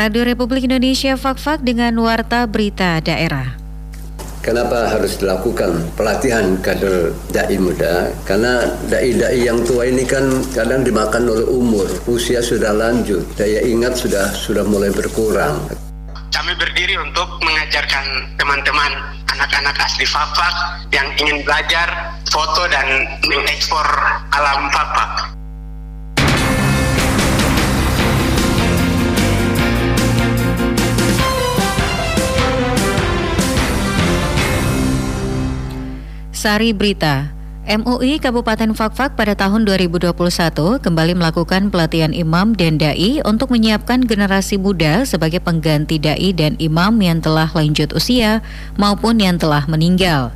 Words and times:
Radio 0.00 0.24
Republik 0.24 0.64
Indonesia 0.64 1.12
Fakfak 1.12 1.60
dengan 1.60 1.92
Warta 2.00 2.48
Berita 2.48 3.04
Daerah. 3.04 3.52
Kenapa 4.40 4.88
harus 4.88 5.20
dilakukan 5.20 5.92
pelatihan 5.92 6.56
kader 6.64 7.12
dai 7.28 7.60
muda? 7.60 8.08
Karena 8.24 8.64
dai-dai 8.88 9.44
yang 9.44 9.60
tua 9.60 9.84
ini 9.84 10.08
kan 10.08 10.24
kadang 10.56 10.88
dimakan 10.88 11.28
oleh 11.28 11.44
umur, 11.44 11.84
usia 12.08 12.40
sudah 12.40 12.72
lanjut, 12.72 13.20
daya 13.36 13.60
ingat 13.60 14.00
sudah 14.00 14.32
sudah 14.32 14.64
mulai 14.64 14.88
berkurang. 14.88 15.68
Kami 16.32 16.56
berdiri 16.56 16.96
untuk 16.96 17.28
mengajarkan 17.44 18.24
teman-teman 18.40 18.96
anak-anak 19.36 19.76
asli 19.84 20.08
Fakfak 20.08 20.80
yang 20.96 21.12
ingin 21.20 21.44
belajar 21.44 22.16
foto 22.32 22.64
dan 22.72 23.04
mengekspor 23.28 23.84
alam 24.32 24.72
Fakfak. 24.72 25.39
Sari 36.40 36.72
Berita, 36.72 37.28
MUI 37.68 38.16
Kabupaten 38.16 38.72
Fakfak 38.72 39.12
pada 39.12 39.36
tahun 39.36 39.68
2021 39.68 40.08
kembali 40.80 41.12
melakukan 41.12 41.68
pelatihan 41.68 42.16
imam 42.16 42.56
dan 42.56 42.80
dai 42.80 43.20
untuk 43.28 43.52
menyiapkan 43.52 44.08
generasi 44.08 44.56
muda 44.56 45.04
sebagai 45.04 45.44
pengganti 45.44 46.00
dai 46.00 46.32
dan 46.32 46.56
imam 46.56 46.96
yang 46.96 47.20
telah 47.20 47.52
lanjut 47.52 47.92
usia 47.92 48.40
maupun 48.80 49.20
yang 49.20 49.36
telah 49.36 49.68
meninggal. 49.68 50.32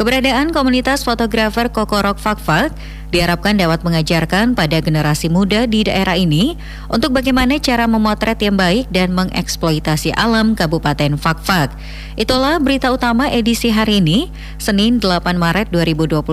Keberadaan 0.00 0.48
komunitas 0.56 1.04
fotografer 1.04 1.68
Kokorok 1.68 2.16
Fakfak 2.16 2.72
diharapkan 3.12 3.52
dapat 3.60 3.84
mengajarkan 3.84 4.56
pada 4.56 4.80
generasi 4.80 5.28
muda 5.28 5.68
di 5.68 5.84
daerah 5.84 6.16
ini 6.16 6.56
untuk 6.88 7.12
bagaimana 7.12 7.60
cara 7.60 7.84
memotret 7.84 8.40
yang 8.40 8.56
baik 8.56 8.88
dan 8.88 9.12
mengeksploitasi 9.12 10.16
alam 10.16 10.56
Kabupaten 10.56 11.20
Fakfak. 11.20 11.76
Itulah 12.16 12.56
berita 12.64 12.88
utama 12.88 13.28
edisi 13.28 13.68
hari 13.68 14.00
ini, 14.00 14.32
Senin 14.56 15.04
8 15.04 15.36
Maret 15.36 15.68
2021 15.68 16.24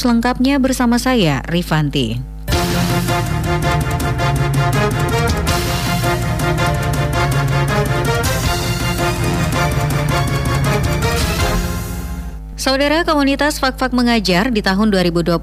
selengkapnya 0.00 0.56
bersama 0.56 0.96
saya, 0.96 1.44
Rifanti. 1.44 2.16
Saudara 12.60 13.08
komunitas 13.08 13.56
Fakfak 13.56 13.96
Mengajar 13.96 14.52
di 14.52 14.60
tahun 14.60 14.92
2021 14.92 15.40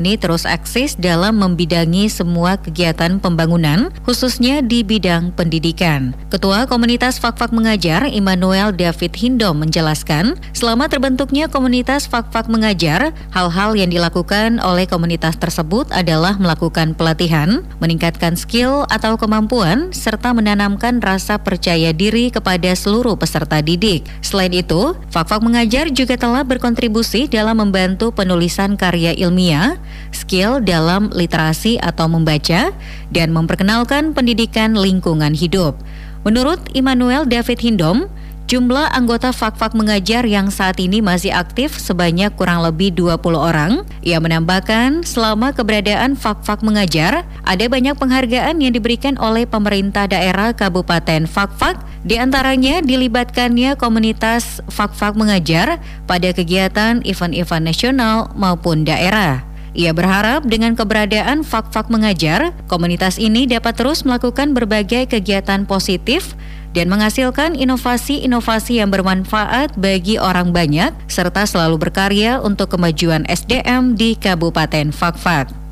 ini 0.00 0.16
terus 0.16 0.48
eksis 0.48 0.96
dalam 0.96 1.36
membidangi 1.36 2.08
semua 2.08 2.56
kegiatan 2.56 3.20
pembangunan, 3.20 3.92
khususnya 4.08 4.64
di 4.64 4.80
bidang 4.80 5.28
pendidikan. 5.36 6.16
Ketua 6.32 6.64
komunitas 6.64 7.20
Fakfak 7.20 7.52
Mengajar, 7.52 8.08
Immanuel 8.08 8.72
David 8.72 9.12
Hindom 9.12 9.60
menjelaskan, 9.60 10.40
selama 10.56 10.88
terbentuknya 10.88 11.52
komunitas 11.52 12.08
Fakfak 12.08 12.48
Mengajar, 12.48 13.12
hal-hal 13.36 13.76
yang 13.76 13.92
dilakukan 13.92 14.56
oleh 14.64 14.88
komunitas 14.88 15.36
tersebut 15.36 15.92
adalah 15.92 16.40
melakukan 16.40 16.96
pelatihan, 16.96 17.60
meningkatkan 17.76 18.40
skill 18.40 18.88
atau 18.88 19.20
kemampuan, 19.20 19.92
serta 19.92 20.32
menanamkan 20.32 21.04
rasa 21.04 21.36
percaya 21.36 21.92
diri 21.92 22.32
kepada 22.32 22.72
seluruh 22.72 23.20
peserta 23.20 23.60
didik. 23.60 24.08
Selain 24.24 24.56
itu, 24.56 24.96
Fakfak 25.12 25.44
Mengajar 25.44 25.92
juga 25.92 26.16
telah 26.16 26.53
berkontribusi 26.54 27.26
dalam 27.26 27.58
membantu 27.58 28.14
penulisan 28.14 28.78
karya 28.78 29.10
ilmiah, 29.18 29.74
skill 30.14 30.62
dalam 30.62 31.10
literasi 31.10 31.82
atau 31.82 32.06
membaca, 32.06 32.70
dan 33.10 33.34
memperkenalkan 33.34 34.14
pendidikan 34.14 34.78
lingkungan 34.78 35.34
hidup. 35.34 35.74
Menurut 36.22 36.62
Immanuel 36.72 37.26
David 37.26 37.58
Hindom, 37.58 38.06
Jumlah 38.44 38.92
anggota 38.92 39.32
Fakfak 39.32 39.72
mengajar 39.72 40.20
yang 40.28 40.52
saat 40.52 40.76
ini 40.76 41.00
masih 41.00 41.32
aktif 41.32 41.80
sebanyak 41.80 42.28
kurang 42.36 42.60
lebih 42.60 42.92
20 42.92 43.16
orang. 43.40 43.88
Ia 44.04 44.20
menambahkan 44.20 45.00
selama 45.00 45.56
keberadaan 45.56 46.12
Fakfak 46.12 46.60
mengajar, 46.60 47.24
ada 47.48 47.64
banyak 47.72 47.96
penghargaan 47.96 48.60
yang 48.60 48.76
diberikan 48.76 49.16
oleh 49.16 49.48
pemerintah 49.48 50.04
daerah 50.04 50.52
Kabupaten 50.52 51.24
Fakfak, 51.24 51.80
di 52.04 52.20
antaranya 52.20 52.84
dilibatkannya 52.84 53.80
komunitas 53.80 54.60
Fakfak 54.68 55.16
mengajar 55.16 55.80
pada 56.04 56.28
kegiatan 56.36 57.00
event-event 57.00 57.64
nasional 57.64 58.28
maupun 58.36 58.84
daerah. 58.84 59.40
Ia 59.74 59.90
berharap 59.90 60.44
dengan 60.46 60.76
keberadaan 60.76 61.42
Fakfak 61.42 61.90
mengajar, 61.90 62.52
komunitas 62.70 63.16
ini 63.16 63.48
dapat 63.48 63.74
terus 63.74 64.04
melakukan 64.06 64.52
berbagai 64.54 65.10
kegiatan 65.10 65.66
positif 65.66 66.36
dan 66.74 66.90
menghasilkan 66.90 67.54
inovasi-inovasi 67.56 68.82
yang 68.82 68.90
bermanfaat 68.92 69.78
bagi 69.80 70.20
orang 70.20 70.50
banyak 70.50 70.92
serta 71.06 71.46
selalu 71.48 71.80
berkarya 71.88 72.42
untuk 72.42 72.74
kemajuan 72.74 73.24
SDM 73.30 73.94
di 73.94 74.18
Kabupaten 74.18 74.90
Fakfak. 74.90 75.63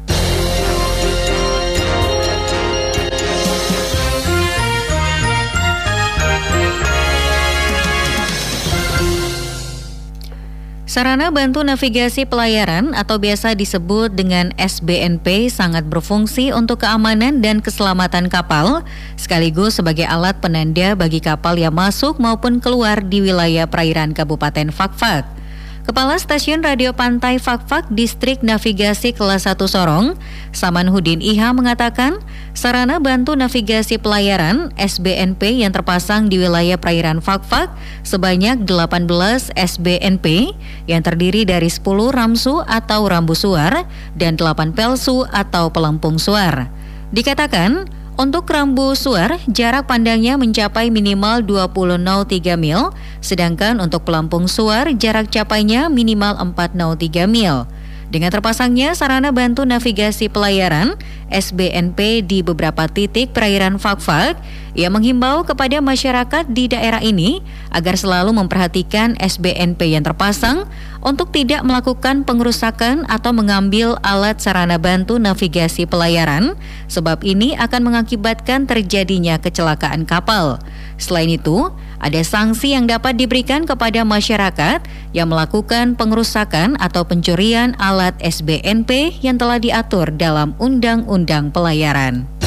Sarana 10.93 11.33
bantu 11.33 11.65
navigasi 11.65 12.29
pelayaran 12.29 12.93
atau 12.93 13.17
biasa 13.17 13.57
disebut 13.57 14.13
dengan 14.13 14.53
SBNP 14.61 15.49
sangat 15.49 15.89
berfungsi 15.89 16.53
untuk 16.53 16.85
keamanan 16.85 17.41
dan 17.41 17.65
keselamatan 17.65 18.29
kapal 18.29 18.85
sekaligus 19.17 19.81
sebagai 19.81 20.05
alat 20.05 20.37
penanda 20.45 20.93
bagi 20.93 21.25
kapal 21.25 21.57
yang 21.57 21.73
masuk 21.73 22.21
maupun 22.21 22.61
keluar 22.61 23.01
di 23.01 23.25
wilayah 23.25 23.65
perairan 23.65 24.13
Kabupaten 24.13 24.69
Fakfak. 24.69 25.42
Kepala 25.83 26.15
Stasiun 26.15 26.63
Radio 26.63 26.95
Pantai 26.95 27.43
Fakfak 27.43 27.91
Distrik 27.91 28.47
Navigasi 28.47 29.11
Kelas 29.11 29.51
1 29.51 29.59
Sorong, 29.67 30.15
Samanhudin 30.55 31.19
Iha 31.19 31.51
mengatakan, 31.51 32.23
sarana 32.55 33.03
bantu 33.03 33.35
navigasi 33.35 33.99
pelayaran 33.99 34.71
SBNP 34.79 35.59
yang 35.59 35.75
terpasang 35.75 36.31
di 36.31 36.39
wilayah 36.39 36.79
perairan 36.79 37.19
Fakfak 37.19 37.67
sebanyak 38.07 38.63
18 38.63 39.11
SBNP 39.59 40.55
yang 40.87 41.03
terdiri 41.03 41.43
dari 41.43 41.67
10 41.67 41.83
ramsu 42.15 42.63
atau 42.63 43.03
rambu 43.11 43.35
suar 43.35 43.83
dan 44.15 44.39
8 44.39 44.79
pelsu 44.79 45.27
atau 45.35 45.75
pelampung 45.75 46.15
suar. 46.15 46.71
Dikatakan, 47.11 47.91
untuk 48.23 48.47
rambu 48.47 48.95
suar, 48.95 49.43
jarak 49.51 49.91
pandangnya 49.91 50.39
mencapai 50.39 50.95
minimal 50.95 51.43
20 51.43 51.99
03 51.99 52.55
mil, 52.55 52.95
sedangkan 53.19 53.83
untuk 53.83 54.07
pelampung 54.07 54.47
suar, 54.47 54.95
jarak 54.95 55.27
capainya 55.27 55.91
minimal 55.91 56.39
4 56.39 56.79
03 56.79 57.27
mil. 57.27 57.67
Dengan 58.13 58.29
terpasangnya 58.29 58.93
sarana 58.93 59.33
bantu 59.33 59.65
navigasi 59.65 60.29
pelayaran 60.29 61.01
SBNP 61.33 62.21
di 62.21 62.45
beberapa 62.45 62.85
titik 62.85 63.33
perairan 63.33 63.81
Fakfak, 63.81 64.37
ia 64.77 64.93
menghimbau 64.93 65.49
kepada 65.49 65.81
masyarakat 65.81 66.45
di 66.53 66.69
daerah 66.69 67.01
ini 67.01 67.41
agar 67.73 67.97
selalu 67.97 68.37
memperhatikan 68.37 69.17
SBNP 69.17 69.97
yang 69.97 70.05
terpasang 70.05 70.69
untuk 71.01 71.33
tidak 71.33 71.65
melakukan 71.65 72.29
pengerusakan 72.29 73.09
atau 73.09 73.33
mengambil 73.33 73.97
alat 74.05 74.37
sarana 74.45 74.77
bantu 74.77 75.17
navigasi 75.17 75.89
pelayaran, 75.89 76.53
sebab 76.93 77.25
ini 77.25 77.57
akan 77.57 77.81
mengakibatkan 77.97 78.69
terjadinya 78.69 79.41
kecelakaan 79.41 80.05
kapal. 80.05 80.61
Selain 81.01 81.33
itu, 81.33 81.73
ada 82.03 82.21
sanksi 82.27 82.75
yang 82.75 82.91
dapat 82.91 83.15
diberikan 83.15 83.63
kepada 83.63 84.03
masyarakat 84.03 84.83
yang 85.15 85.31
melakukan 85.31 85.95
pengerusakan 85.95 86.75
atau 86.83 87.07
pencurian 87.07 87.79
alat 87.79 88.19
SBNP 88.19 89.23
yang 89.23 89.39
telah 89.39 89.63
diatur 89.63 90.11
dalam 90.11 90.59
Undang-Undang 90.59 91.55
Pelayaran. 91.55 92.42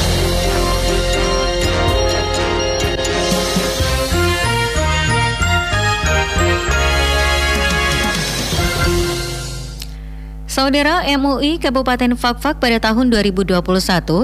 Saudara 10.55 11.03
MUI 11.03 11.59
Kabupaten 11.59 12.15
Fakfak 12.15 12.63
pada 12.63 12.79
tahun 12.79 13.11
2021 13.11 13.59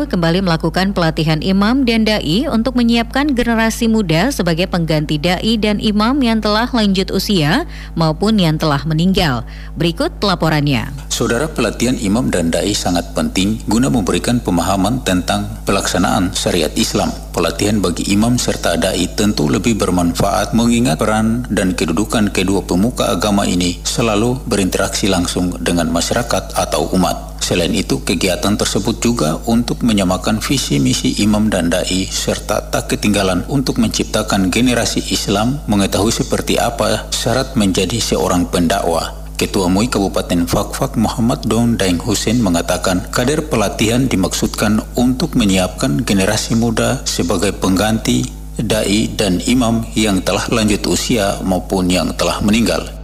kembali 0.08 0.40
melakukan 0.40 0.96
pelatihan 0.96 1.44
imam 1.44 1.84
dan 1.84 2.08
dai 2.08 2.48
untuk 2.48 2.80
menyiapkan 2.80 3.36
generasi 3.36 3.92
muda 3.92 4.32
sebagai 4.32 4.64
pengganti 4.72 5.20
dai 5.20 5.60
dan 5.60 5.84
imam 5.84 6.24
yang 6.24 6.40
telah 6.40 6.72
lanjut 6.72 7.12
usia 7.12 7.68
maupun 8.00 8.40
yang 8.40 8.56
telah 8.56 8.80
meninggal. 8.88 9.44
Berikut 9.76 10.24
pelaporannya. 10.24 10.88
Saudara 11.12 11.52
pelatihan 11.52 12.00
imam 12.00 12.32
dan 12.32 12.48
dai 12.48 12.72
sangat 12.72 13.12
penting 13.12 13.60
guna 13.68 13.92
memberikan 13.92 14.40
pemahaman 14.40 15.04
tentang 15.04 15.44
pelaksanaan 15.68 16.32
syariat 16.32 16.72
Islam. 16.80 17.12
Pelatihan 17.32 17.80
bagi 17.80 18.12
imam 18.12 18.36
serta 18.36 18.76
dai 18.76 19.08
tentu 19.16 19.48
lebih 19.48 19.80
bermanfaat 19.80 20.52
mengingat 20.52 21.00
peran 21.00 21.48
dan 21.48 21.72
kedudukan 21.72 22.30
kedua 22.30 22.62
pemuka 22.68 23.10
agama 23.10 23.48
ini 23.48 23.80
selalu 23.88 24.44
berinteraksi 24.46 25.08
langsung 25.08 25.56
dengan 25.64 25.88
masyarakat 25.90 26.54
atau 26.54 26.92
umat 26.94 27.32
Selain 27.42 27.74
itu, 27.74 28.06
kegiatan 28.06 28.54
tersebut 28.54 29.02
juga 29.02 29.42
untuk 29.50 29.82
menyamakan 29.82 30.38
visi 30.46 30.78
misi 30.78 31.26
imam 31.26 31.50
dan 31.50 31.74
dai 31.74 32.06
serta 32.06 32.70
tak 32.70 32.94
ketinggalan 32.94 33.42
untuk 33.50 33.82
menciptakan 33.82 34.54
generasi 34.54 35.02
Islam 35.10 35.58
mengetahui 35.66 36.14
seperti 36.14 36.62
apa 36.62 37.10
syarat 37.10 37.58
menjadi 37.58 37.98
seorang 37.98 38.46
pendakwah. 38.46 39.21
Ketua 39.42 39.66
MUI 39.74 39.90
Kabupaten 39.90 40.46
Fakfak 40.46 41.02
Muhammad 41.02 41.42
Don 41.50 41.74
Daeng 41.74 41.98
Hussein 41.98 42.38
mengatakan 42.46 43.10
kader 43.10 43.50
pelatihan 43.50 44.06
dimaksudkan 44.06 44.86
untuk 44.94 45.34
menyiapkan 45.34 46.06
generasi 46.06 46.54
muda 46.54 47.02
sebagai 47.10 47.50
pengganti 47.50 48.22
dai 48.62 49.10
dan 49.10 49.42
imam 49.50 49.82
yang 49.98 50.22
telah 50.22 50.46
lanjut 50.54 50.86
usia 50.86 51.42
maupun 51.42 51.90
yang 51.90 52.14
telah 52.14 52.38
meninggal. 52.46 53.01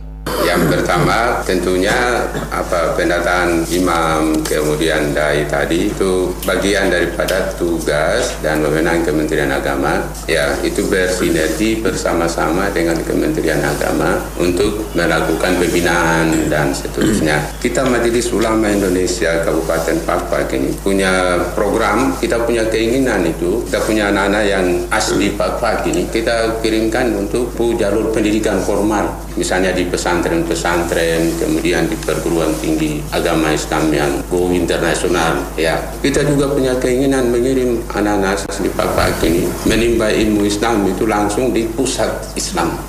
Yang 0.47 0.79
pertama 0.79 1.43
tentunya 1.43 2.23
apa 2.47 2.95
pendataan 2.95 3.67
imam 3.67 4.39
kemudian 4.47 5.11
dai 5.11 5.43
tadi 5.43 5.91
itu 5.91 6.31
bagian 6.47 6.87
daripada 6.87 7.51
tugas 7.59 8.31
dan 8.39 8.63
wewenang 8.63 9.03
Kementerian 9.03 9.51
Agama 9.51 10.07
ya 10.23 10.55
itu 10.63 10.87
bersinergi 10.87 11.83
bersama-sama 11.83 12.71
dengan 12.71 12.95
Kementerian 13.03 13.59
Agama 13.59 14.23
untuk 14.39 14.87
melakukan 14.95 15.59
pembinaan 15.59 16.31
dan 16.47 16.71
seterusnya. 16.71 17.43
Kita 17.59 17.83
Majelis 17.83 18.31
Ulama 18.31 18.71
Indonesia 18.71 19.43
Kabupaten 19.43 19.99
Pakpak 20.07 20.47
ini 20.55 20.71
punya 20.79 21.43
program, 21.59 22.15
kita 22.23 22.47
punya 22.47 22.63
keinginan 22.71 23.27
itu, 23.27 23.67
kita 23.67 23.83
punya 23.83 24.15
anak-anak 24.15 24.43
yang 24.47 24.65
asli 24.95 25.35
Pakpak 25.35 25.83
ini 25.91 26.07
kita 26.07 26.63
kirimkan 26.63 27.11
untuk 27.19 27.51
jalur 27.75 28.15
pendidikan 28.15 28.63
formal 28.63 29.26
misalnya 29.37 29.71
di 29.71 29.85
pesantren-pesantren, 29.85 31.37
kemudian 31.37 31.85
di 31.85 31.95
perguruan 32.01 32.51
tinggi 32.57 32.99
agama 33.13 33.53
Islam 33.53 33.93
yang 33.93 34.11
go 34.27 34.49
internasional. 34.49 35.45
Ya, 35.55 35.77
kita 36.01 36.25
juga 36.25 36.51
punya 36.51 36.75
keinginan 36.81 37.29
mengirim 37.29 37.85
anak-anak 37.93 38.49
di 38.57 38.69
Papua 38.73 39.13
ini 39.23 39.45
menimba 39.69 40.09
ilmu 40.09 40.43
Islam 40.43 40.83
itu 40.89 41.05
langsung 41.05 41.53
di 41.53 41.69
pusat 41.69 42.09
Islam. 42.33 42.86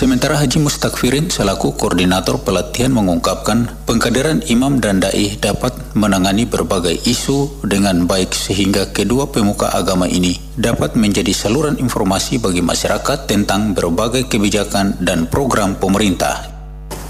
Sementara 0.00 0.40
Haji 0.40 0.64
Mustakfirin 0.64 1.28
selaku 1.28 1.76
koordinator 1.76 2.40
pelatihan 2.40 2.88
mengungkapkan 2.88 3.68
pengkaderan 3.84 4.40
imam 4.48 4.80
dan 4.80 4.96
dai 4.96 5.36
dapat 5.36 5.76
menangani 5.92 6.48
berbagai 6.48 7.04
isu 7.04 7.60
dengan 7.68 8.08
baik 8.08 8.32
sehingga 8.32 8.96
kedua 8.96 9.28
pemuka 9.28 9.68
agama 9.68 10.08
ini 10.08 10.40
dapat 10.56 10.96
menjadi 10.96 11.36
saluran 11.36 11.76
informasi 11.76 12.40
bagi 12.40 12.64
masyarakat 12.64 13.28
tentang 13.28 13.76
berbagai 13.76 14.24
kebijakan 14.24 14.96
dan 15.04 15.28
program 15.28 15.76
pemerintah 15.76 16.49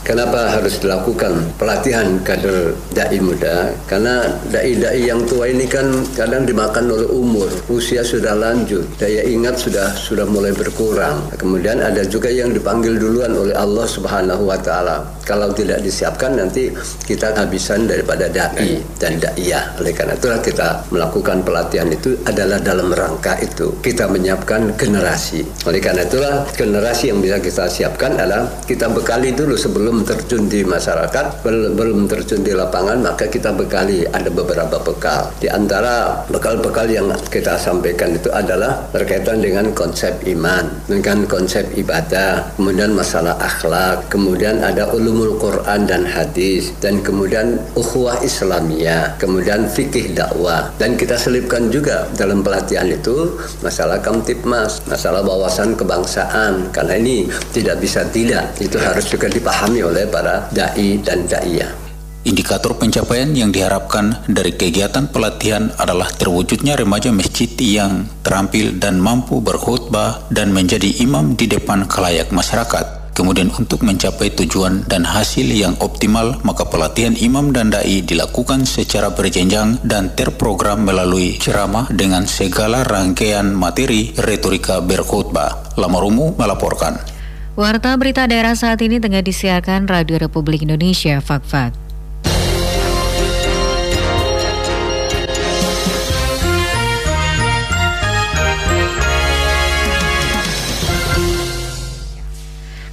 Kenapa 0.01 0.49
harus 0.49 0.81
dilakukan 0.81 1.55
pelatihan 1.61 2.17
kader 2.25 2.73
dai 2.97 3.21
muda? 3.21 3.71
Karena 3.85 4.25
dai-dai 4.49 5.05
yang 5.05 5.23
tua 5.29 5.53
ini 5.53 5.69
kan 5.69 5.87
kadang 6.17 6.49
dimakan 6.49 6.89
oleh 6.89 7.09
umur, 7.13 7.47
usia 7.69 8.01
sudah 8.01 8.33
lanjut, 8.33 8.83
daya 8.97 9.23
ingat 9.29 9.61
sudah 9.61 9.93
sudah 9.93 10.25
mulai 10.25 10.57
berkurang. 10.57 11.21
Kemudian 11.37 11.85
ada 11.85 12.01
juga 12.09 12.33
yang 12.33 12.51
dipanggil 12.57 12.97
duluan 12.97 13.37
oleh 13.37 13.53
Allah 13.53 13.85
Subhanahu 13.85 14.49
wa 14.49 14.59
taala. 14.59 15.05
Kalau 15.27 15.53
tidak 15.55 15.85
disiapkan 15.85 16.35
nanti 16.35 16.73
kita 17.07 17.37
habisan 17.37 17.87
daripada 17.87 18.27
dai 18.27 18.83
dan 18.99 19.21
daiyah. 19.21 19.79
Oleh 19.79 19.95
karena 19.95 20.17
itulah 20.19 20.41
kita 20.43 20.69
melakukan 20.91 21.45
pelatihan 21.47 21.87
itu 21.93 22.19
adalah 22.27 22.59
dalam 22.59 22.91
rangka 22.91 23.39
itu 23.39 23.71
kita 23.85 24.11
menyiapkan 24.11 24.75
generasi. 24.75 25.47
Oleh 25.69 25.79
karena 25.79 26.03
itulah 26.03 26.49
generasi 26.57 27.15
yang 27.15 27.23
bisa 27.23 27.39
kita 27.39 27.65
siapkan 27.71 28.19
adalah 28.19 28.51
kita 28.67 28.91
bekali 28.91 29.31
dulu 29.31 29.55
sebelum 29.55 29.90
belum 29.91 30.07
terjun 30.07 30.47
di 30.47 30.63
masyarakat, 30.63 31.43
belum 31.75 32.07
terjun 32.07 32.47
di 32.47 32.55
lapangan, 32.55 33.03
maka 33.03 33.27
kita 33.27 33.51
bekali 33.51 34.07
ada 34.07 34.31
beberapa 34.31 34.79
bekal. 34.79 35.35
Di 35.43 35.51
antara 35.51 36.23
bekal-bekal 36.31 36.87
yang 36.87 37.11
kita 37.27 37.59
sampaikan 37.59 38.15
itu 38.15 38.31
adalah 38.31 38.87
berkaitan 38.95 39.43
dengan 39.43 39.75
konsep 39.75 40.15
iman, 40.31 40.71
dengan 40.87 41.27
konsep 41.27 41.67
ibadah, 41.75 42.55
kemudian 42.55 42.95
masalah 42.95 43.35
akhlak, 43.43 44.07
kemudian 44.07 44.63
ada 44.63 44.95
ulumul 44.95 45.35
Quran 45.43 45.91
dan 45.91 46.07
hadis, 46.07 46.71
dan 46.79 47.03
kemudian 47.03 47.59
ukhuwah 47.75 48.23
Islamiyah, 48.23 49.19
kemudian 49.19 49.67
fikih 49.67 50.15
dakwah. 50.15 50.71
Dan 50.79 50.95
kita 50.95 51.19
selipkan 51.19 51.67
juga 51.67 52.07
dalam 52.15 52.47
pelatihan 52.47 52.87
itu 52.87 53.43
masalah 53.59 53.99
kamtipmas, 53.99 54.87
masalah 54.87 55.27
wawasan 55.27 55.75
kebangsaan, 55.75 56.71
karena 56.71 56.95
ini 56.95 57.27
tidak 57.51 57.83
bisa 57.83 58.07
tidak, 58.15 58.55
itu 58.63 58.79
harus 58.79 59.11
juga 59.11 59.27
dipahami 59.27 59.80
oleh 59.85 60.07
para 60.09 60.49
dai 60.53 61.01
dan 61.03 61.27
daiyah. 61.27 61.91
Indikator 62.21 62.77
pencapaian 62.77 63.33
yang 63.33 63.49
diharapkan 63.49 64.29
dari 64.29 64.53
kegiatan 64.53 65.09
pelatihan 65.09 65.73
adalah 65.81 66.13
terwujudnya 66.13 66.77
remaja 66.77 67.09
masjid 67.09 67.49
yang 67.57 68.05
terampil 68.21 68.77
dan 68.77 69.01
mampu 69.01 69.41
berkhutbah 69.41 70.29
dan 70.29 70.53
menjadi 70.53 71.01
imam 71.01 71.33
di 71.33 71.49
depan 71.49 71.89
kelayak 71.89 72.29
masyarakat. 72.29 73.01
Kemudian 73.17 73.49
untuk 73.57 73.85
mencapai 73.85 74.33
tujuan 74.37 74.85
dan 74.85 75.05
hasil 75.05 75.49
yang 75.49 75.77
optimal, 75.81 76.41
maka 76.45 76.69
pelatihan 76.69 77.17
imam 77.17 77.57
dan 77.57 77.73
dai 77.73 78.05
dilakukan 78.05 78.69
secara 78.69 79.13
berjenjang 79.13 79.81
dan 79.85 80.13
terprogram 80.13 80.85
melalui 80.85 81.41
ceramah 81.41 81.89
dengan 81.89 82.29
segala 82.29 82.85
rangkaian 82.85 83.49
materi 83.53 84.13
retorika 84.17 84.81
berkhutbah. 84.85 85.77
Lamarumu 85.81 86.37
melaporkan. 86.37 87.20
Warta 87.61 87.93
berita 88.01 88.25
daerah 88.25 88.57
saat 88.57 88.81
ini 88.81 88.97
tengah 88.97 89.21
disiarkan 89.21 89.85
Radio 89.85 90.17
Republik 90.17 90.65
Indonesia 90.65 91.21
Fakfak. 91.21 91.77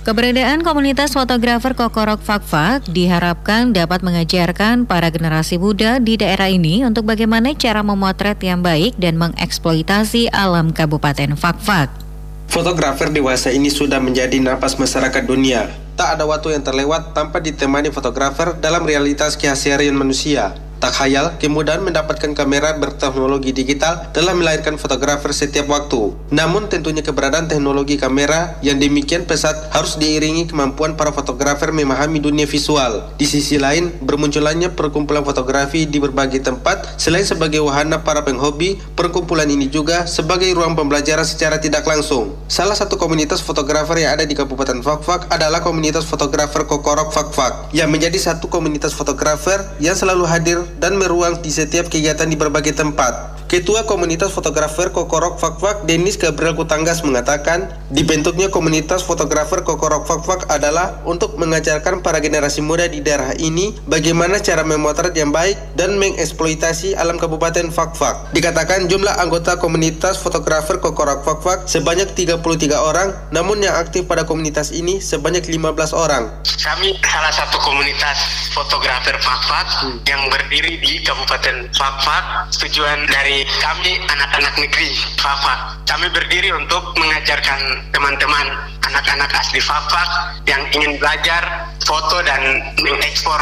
Keberadaan 0.04 0.60
komunitas 0.68 1.16
fotografer 1.16 1.72
Kokorok 1.72 2.20
Fakfak 2.20 2.92
diharapkan 2.92 3.72
dapat 3.72 4.04
mengajarkan 4.04 4.84
para 4.84 5.08
generasi 5.08 5.56
muda 5.56 6.04
di 6.04 6.20
daerah 6.20 6.52
ini 6.52 6.84
untuk 6.84 7.08
bagaimana 7.08 7.56
cara 7.56 7.80
memotret 7.88 8.44
yang 8.44 8.60
baik 8.60 9.00
dan 9.00 9.16
mengeksploitasi 9.16 10.28
alam 10.36 10.76
Kabupaten 10.76 11.40
Fakfak. 11.40 12.07
Fotografer 12.48 13.12
dewasa 13.12 13.52
ini 13.52 13.68
sudah 13.68 14.00
menjadi 14.00 14.40
napas 14.40 14.80
masyarakat 14.80 15.24
dunia. 15.28 15.68
Tak 16.00 16.16
ada 16.16 16.24
waktu 16.24 16.56
yang 16.56 16.64
terlewat 16.64 17.12
tanpa 17.12 17.44
ditemani 17.44 17.92
fotografer 17.92 18.56
dalam 18.56 18.88
realitas 18.88 19.36
keseharian 19.36 19.94
manusia. 19.94 20.56
Tak 20.78 20.94
khayal, 20.94 21.34
kemudahan 21.42 21.82
mendapatkan 21.82 22.38
kamera 22.38 22.78
berteknologi 22.78 23.50
digital 23.50 24.14
telah 24.14 24.38
melahirkan 24.38 24.78
fotografer 24.78 25.34
setiap 25.34 25.66
waktu. 25.74 26.14
Namun 26.30 26.70
tentunya 26.70 27.02
keberadaan 27.02 27.50
teknologi 27.50 27.98
kamera 27.98 28.62
yang 28.62 28.78
demikian 28.78 29.26
pesat 29.26 29.74
harus 29.74 29.98
diiringi 29.98 30.46
kemampuan 30.46 30.94
para 30.94 31.10
fotografer 31.10 31.74
memahami 31.74 32.22
dunia 32.22 32.46
visual. 32.46 33.10
Di 33.18 33.26
sisi 33.26 33.58
lain, 33.58 33.90
bermunculannya 34.06 34.78
perkumpulan 34.78 35.26
fotografi 35.26 35.90
di 35.90 35.98
berbagai 35.98 36.46
tempat 36.46 37.02
selain 37.02 37.26
sebagai 37.26 37.66
wahana 37.66 38.06
para 38.06 38.22
penghobi, 38.22 38.78
perkumpulan 38.94 39.50
ini 39.50 39.74
juga 39.74 40.06
sebagai 40.06 40.54
ruang 40.54 40.78
pembelajaran 40.78 41.26
secara 41.26 41.58
tidak 41.58 41.90
langsung. 41.90 42.38
Salah 42.46 42.78
satu 42.78 43.02
komunitas 43.02 43.42
fotografer 43.42 44.06
yang 44.06 44.14
ada 44.14 44.30
di 44.30 44.38
Kabupaten 44.38 44.86
Fakfak 44.86 45.26
adalah 45.34 45.66
komunitas 45.66 46.06
fotografer 46.06 46.70
Kokorok 46.70 47.10
Fakfak 47.10 47.74
yang 47.74 47.90
menjadi 47.90 48.22
satu 48.22 48.46
komunitas 48.46 48.94
fotografer 48.94 49.58
yang 49.82 49.98
selalu 49.98 50.30
hadir 50.30 50.67
dan 50.76 51.00
meruang 51.00 51.40
di 51.40 51.50
setiap 51.50 51.88
kegiatan 51.88 52.28
di 52.28 52.36
berbagai 52.36 52.76
tempat. 52.76 53.37
Ketua 53.48 53.88
Komunitas 53.88 54.36
Fotografer 54.36 54.92
Kokorok 54.92 55.40
Fakfak 55.40 55.88
Denis 55.88 56.20
Gabriel 56.20 56.52
Kutanggas 56.52 57.00
mengatakan, 57.00 57.72
dibentuknya 57.88 58.52
komunitas 58.52 59.08
fotografer 59.08 59.64
Kokorok 59.64 60.04
Fakfak 60.04 60.52
adalah 60.52 61.00
untuk 61.08 61.40
mengajarkan 61.40 62.04
para 62.04 62.20
generasi 62.20 62.60
muda 62.60 62.92
di 62.92 63.00
daerah 63.00 63.32
ini 63.40 63.72
bagaimana 63.88 64.44
cara 64.44 64.68
memotret 64.68 65.16
yang 65.16 65.32
baik 65.32 65.56
dan 65.80 65.96
mengeksploitasi 65.96 67.00
alam 67.00 67.16
Kabupaten 67.16 67.72
Fakfak. 67.72 68.36
Dikatakan 68.36 68.92
jumlah 68.92 69.16
anggota 69.16 69.56
komunitas 69.56 70.20
fotografer 70.20 70.84
Kokorok 70.84 71.24
Fakfak 71.24 71.72
sebanyak 71.72 72.12
33 72.20 72.44
orang, 72.76 73.16
namun 73.32 73.64
yang 73.64 73.80
aktif 73.80 74.12
pada 74.12 74.28
komunitas 74.28 74.76
ini 74.76 75.00
sebanyak 75.00 75.48
15 75.48 75.96
orang. 75.96 76.44
Kami 76.44 77.00
salah 77.00 77.32
satu 77.32 77.64
komunitas 77.64 78.52
fotografer 78.52 79.16
Fakfak 79.24 79.68
hmm. 79.88 80.04
yang 80.04 80.20
berdiri 80.28 80.84
di 80.84 81.00
Kabupaten 81.00 81.72
Fakfak. 81.72 82.52
Tujuan 82.68 83.08
dari 83.08 83.37
kami 83.60 84.00
anak-anak 84.08 84.54
negeri 84.58 84.94
Fafak. 85.20 85.84
Kami 85.86 86.08
berdiri 86.14 86.54
untuk 86.56 86.96
mengajarkan 86.96 87.60
teman-teman 87.92 88.48
anak-anak 88.88 89.30
asli 89.36 89.60
Fafak 89.60 90.40
yang 90.48 90.64
ingin 90.72 90.96
belajar 90.98 91.44
foto 91.84 92.24
dan 92.24 92.64
mengekspor 92.80 93.42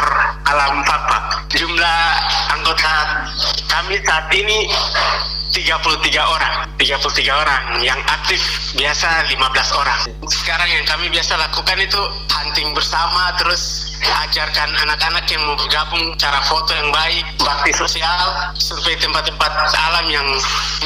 alam 0.50 0.82
Fafak. 0.84 1.46
Jumlah 1.54 2.00
anggota 2.52 2.94
kami 3.70 3.96
saat 4.02 4.26
ini 4.34 4.68
33 5.56 6.20
orang 6.20 6.54
33 6.76 7.32
orang 7.32 7.62
yang 7.80 7.96
aktif 8.04 8.44
biasa 8.76 9.08
15 9.32 9.80
orang 9.80 10.00
sekarang 10.28 10.68
yang 10.68 10.84
kami 10.84 11.08
biasa 11.08 11.32
lakukan 11.40 11.80
itu 11.80 12.02
hunting 12.28 12.76
bersama 12.76 13.32
terus 13.40 13.95
ajarkan 14.06 14.70
anak-anak 14.86 15.24
yang 15.30 15.42
mau 15.46 15.56
bergabung 15.58 16.14
cara 16.18 16.38
foto 16.46 16.70
yang 16.74 16.90
baik 16.94 17.24
bakti 17.42 17.72
sosial 17.74 18.52
survei 18.54 18.94
tempat-tempat 18.98 19.52
alam 19.74 20.06
yang 20.10 20.26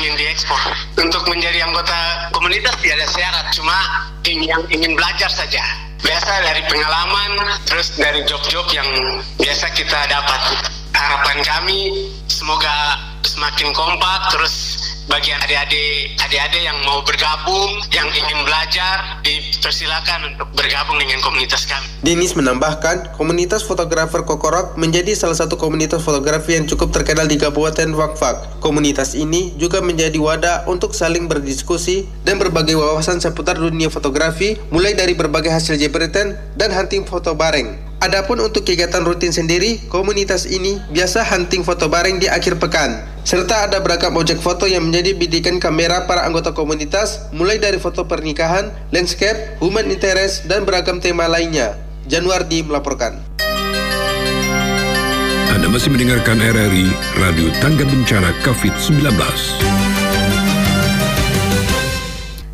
ingin 0.00 0.14
diekspor. 0.16 0.58
Untuk 0.96 1.24
menjadi 1.28 1.64
anggota 1.64 2.30
komunitas 2.32 2.76
tidak 2.80 3.04
ada 3.04 3.08
syarat 3.12 3.46
cuma 3.52 3.76
yang 4.24 4.62
ingin 4.72 4.92
belajar 4.96 5.28
saja. 5.28 5.62
Biasa 6.00 6.32
dari 6.40 6.64
pengalaman 6.64 7.30
terus 7.68 7.92
dari 8.00 8.24
job-job 8.24 8.64
yang 8.72 8.88
biasa 9.36 9.68
kita 9.76 10.00
dapat. 10.08 10.40
Harapan 10.96 11.38
kami 11.44 12.08
semoga 12.28 13.00
semakin 13.24 13.72
kompak 13.76 14.32
terus 14.32 14.79
bagi 15.10 15.34
adik-adik 15.34 16.14
adik-adik 16.22 16.62
yang 16.62 16.78
mau 16.86 17.02
bergabung 17.02 17.82
yang 17.90 18.06
ingin 18.14 18.46
belajar 18.46 19.18
dipersilakan 19.26 20.30
untuk 20.30 20.46
bergabung 20.54 21.02
dengan 21.02 21.18
komunitas 21.26 21.66
kami. 21.66 21.82
Dinis 22.06 22.38
menambahkan, 22.38 23.18
komunitas 23.18 23.66
fotografer 23.66 24.22
Kokorok 24.22 24.78
menjadi 24.78 25.18
salah 25.18 25.34
satu 25.34 25.58
komunitas 25.58 26.06
fotografi 26.06 26.54
yang 26.54 26.70
cukup 26.70 26.94
terkenal 26.94 27.26
di 27.26 27.42
Kabupaten 27.42 27.90
Wakfak. 27.90 28.62
Komunitas 28.62 29.18
ini 29.18 29.50
juga 29.58 29.82
menjadi 29.82 30.16
wadah 30.22 30.70
untuk 30.70 30.94
saling 30.94 31.26
berdiskusi 31.26 32.06
dan 32.22 32.38
berbagi 32.38 32.78
wawasan 32.78 33.18
seputar 33.18 33.58
dunia 33.58 33.90
fotografi, 33.90 34.54
mulai 34.70 34.94
dari 34.94 35.18
berbagai 35.18 35.50
hasil 35.50 35.74
jepretan 35.74 36.38
dan 36.54 36.70
hunting 36.70 37.02
foto 37.02 37.34
bareng. 37.34 37.89
Adapun 38.00 38.40
untuk 38.40 38.64
kegiatan 38.64 39.04
rutin 39.04 39.28
sendiri, 39.28 39.76
komunitas 39.92 40.48
ini 40.48 40.80
biasa 40.88 41.20
hunting 41.20 41.60
foto 41.60 41.84
bareng 41.92 42.16
di 42.16 42.32
akhir 42.32 42.56
pekan. 42.56 42.96
Serta 43.28 43.68
ada 43.68 43.76
beragam 43.84 44.16
objek 44.16 44.40
foto 44.40 44.64
yang 44.64 44.88
menjadi 44.88 45.12
bidikan 45.12 45.60
kamera 45.60 46.08
para 46.08 46.24
anggota 46.24 46.56
komunitas, 46.56 47.28
mulai 47.36 47.60
dari 47.60 47.76
foto 47.76 48.08
pernikahan, 48.08 48.72
landscape, 48.88 49.60
human 49.60 49.92
interest, 49.92 50.48
dan 50.48 50.64
beragam 50.64 50.96
tema 50.96 51.28
lainnya. 51.28 51.76
Januardi 52.08 52.64
melaporkan. 52.64 53.20
Anda 55.52 55.68
masih 55.68 55.92
mendengarkan 55.92 56.40
RRI 56.40 56.88
Radio 57.20 57.52
Tangga 57.60 57.84
Bencana 57.84 58.32
COVID-19. 58.48 59.99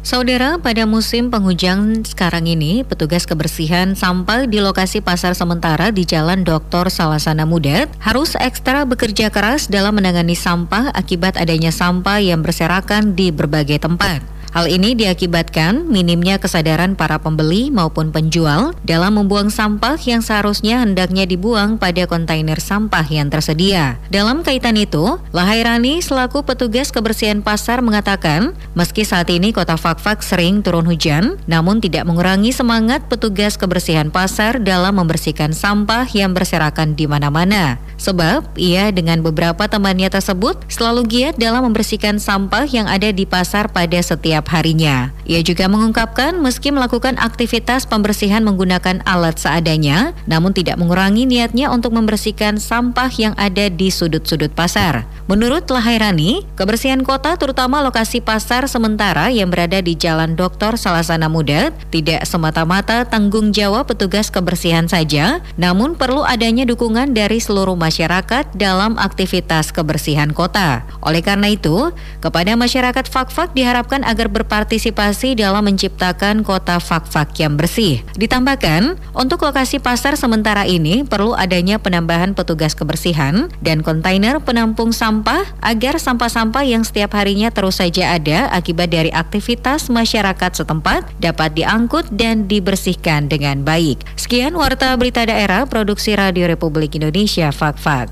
Saudara, 0.07 0.55
pada 0.63 0.87
musim 0.87 1.35
penghujan 1.35 2.07
sekarang 2.07 2.47
ini, 2.47 2.87
petugas 2.87 3.27
kebersihan 3.27 3.99
sampah 3.99 4.47
di 4.47 4.63
lokasi 4.63 5.03
pasar 5.03 5.35
sementara 5.35 5.91
di 5.91 6.07
Jalan 6.07 6.47
Dr. 6.47 6.95
Salasana 6.95 7.43
Mudat 7.43 7.91
harus 7.99 8.39
ekstra 8.39 8.87
bekerja 8.87 9.35
keras 9.35 9.67
dalam 9.67 9.99
menangani 9.99 10.39
sampah 10.39 10.95
akibat 10.95 11.35
adanya 11.35 11.75
sampah 11.75 12.23
yang 12.23 12.39
berserakan 12.39 13.19
di 13.19 13.35
berbagai 13.35 13.83
tempat. 13.83 14.36
Hal 14.57 14.73
ini 14.73 14.97
diakibatkan 14.97 15.85
minimnya 15.85 16.41
kesadaran 16.41 16.97
para 16.97 17.21
pembeli 17.21 17.69
maupun 17.69 18.09
penjual 18.09 18.73
dalam 18.89 19.21
membuang 19.21 19.53
sampah 19.53 20.01
yang 20.01 20.25
seharusnya 20.25 20.81
hendaknya 20.81 21.29
dibuang 21.29 21.77
pada 21.77 22.09
kontainer 22.09 22.57
sampah 22.57 23.05
yang 23.05 23.29
tersedia. 23.29 24.01
Dalam 24.09 24.41
kaitan 24.41 24.81
itu, 24.81 25.21
Lahairani 25.37 26.01
selaku 26.01 26.41
petugas 26.41 26.89
kebersihan 26.89 27.45
pasar 27.45 27.85
mengatakan, 27.85 28.57
meski 28.73 29.05
saat 29.05 29.29
ini 29.29 29.53
kota 29.53 29.77
Fakfak 29.77 30.25
sering 30.25 30.65
turun 30.65 30.89
hujan, 30.89 31.37
namun 31.45 31.85
tidak 31.85 32.09
mengurangi 32.09 32.49
semangat 32.49 33.05
petugas 33.13 33.61
kebersihan 33.61 34.09
pasar 34.09 34.57
dalam 34.57 34.97
membersihkan 34.97 35.53
sampah 35.53 36.09
yang 36.17 36.33
berserakan 36.33 36.97
di 36.97 37.05
mana-mana. 37.05 37.77
Sebab 38.01 38.57
ia 38.57 38.89
dengan 38.89 39.21
beberapa 39.21 39.69
temannya 39.69 40.09
tersebut 40.09 40.65
selalu 40.73 41.05
giat 41.05 41.37
dalam 41.37 41.69
membersihkan 41.69 42.17
sampah 42.17 42.65
yang 42.65 42.89
ada 42.89 43.13
di 43.13 43.29
pasar 43.29 43.69
pada 43.69 44.01
setiap 44.01 44.46
setiap 44.47 44.63
harinya. 44.63 45.11
Ia 45.27 45.43
juga 45.43 45.67
mengungkapkan 45.67 46.39
meski 46.39 46.71
melakukan 46.71 47.19
aktivitas 47.19 47.83
pembersihan 47.91 48.47
menggunakan 48.47 49.03
alat 49.03 49.43
seadanya, 49.43 50.15
namun 50.31 50.55
tidak 50.55 50.79
mengurangi 50.79 51.27
niatnya 51.27 51.75
untuk 51.75 51.91
membersihkan 51.91 52.63
sampah 52.63 53.11
yang 53.19 53.35
ada 53.35 53.67
di 53.67 53.91
sudut-sudut 53.91 54.55
pasar. 54.55 55.03
Menurut 55.27 55.67
Lahairani, 55.67 56.47
kebersihan 56.55 57.03
kota 57.03 57.35
terutama 57.35 57.83
lokasi 57.83 58.23
pasar 58.23 58.71
sementara 58.71 59.27
yang 59.35 59.51
berada 59.51 59.83
di 59.83 59.99
Jalan 59.99 60.39
Doktor 60.39 60.79
Salasana 60.79 61.27
Muda 61.27 61.75
tidak 61.91 62.23
semata-mata 62.23 63.03
tanggung 63.03 63.51
jawab 63.51 63.91
petugas 63.91 64.31
kebersihan 64.31 64.87
saja, 64.87 65.43
namun 65.59 65.99
perlu 65.99 66.23
adanya 66.23 66.63
dukungan 66.63 67.11
dari 67.11 67.43
seluruh 67.43 67.75
masyarakat 67.75 68.55
dalam 68.55 68.95
aktivitas 69.03 69.75
kebersihan 69.75 70.31
kota. 70.31 70.87
Oleh 71.03 71.27
karena 71.27 71.51
itu, 71.51 71.91
kepada 72.23 72.55
masyarakat 72.55 73.11
Fakfak 73.11 73.51
diharapkan 73.59 74.07
agar 74.27 74.43
berpartisipasi 74.43 75.39
dalam 75.39 75.63
menciptakan 75.71 76.43
kota 76.43 76.83
fak-fak 76.83 77.39
yang 77.39 77.55
bersih. 77.55 78.03
Ditambahkan, 78.19 78.99
untuk 79.15 79.47
lokasi 79.47 79.79
pasar 79.79 80.19
sementara 80.19 80.67
ini 80.67 81.07
perlu 81.07 81.31
adanya 81.39 81.79
penambahan 81.79 82.35
petugas 82.35 82.75
kebersihan 82.75 83.47
dan 83.63 83.87
kontainer 83.87 84.43
penampung 84.43 84.91
sampah 84.91 85.47
agar 85.63 86.03
sampah-sampah 86.03 86.67
yang 86.67 86.83
setiap 86.83 87.15
harinya 87.15 87.55
terus 87.55 87.79
saja 87.79 88.19
ada 88.19 88.51
akibat 88.51 88.91
dari 88.91 89.15
aktivitas 89.15 89.87
masyarakat 89.87 90.59
setempat 90.59 91.07
dapat 91.23 91.55
diangkut 91.55 92.11
dan 92.11 92.51
dibersihkan 92.51 93.31
dengan 93.31 93.63
baik. 93.63 94.03
Sekian 94.19 94.59
Warta 94.59 94.91
Berita 94.99 95.23
Daerah 95.23 95.71
Produksi 95.71 96.19
Radio 96.19 96.51
Republik 96.51 96.99
Indonesia 96.99 97.55
Fak-Fak. 97.55 98.11